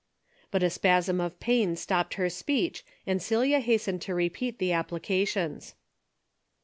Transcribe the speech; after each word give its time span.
But 0.49 0.63
a 0.63 0.71
spasm 0.71 1.21
of 1.21 1.39
pain 1.39 1.75
stopped 1.75 2.15
her 2.15 2.27
speech, 2.27 2.83
and 3.05 3.21
Celia 3.21 3.59
hastened 3.59 4.01
to 4.01 4.15
repeat 4.15 4.57
the 4.57 4.71
applications. 4.71 5.75